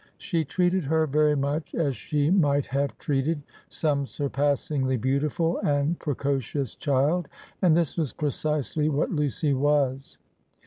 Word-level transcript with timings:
She 0.17 0.43
treated 0.43 0.83
her 0.85 1.05
very 1.05 1.35
much 1.35 1.75
as 1.75 1.95
she 1.95 2.31
might 2.31 2.65
have 2.65 2.97
treated 2.97 3.43
some 3.69 4.07
surpassingly 4.07 4.97
beautiful 4.97 5.59
and 5.59 5.99
precocious 5.99 6.73
child; 6.73 7.27
and 7.61 7.77
this 7.77 7.97
was 7.99 8.11
precisely 8.11 8.89
what 8.89 9.11
Lucy 9.11 9.53
was. 9.53 10.17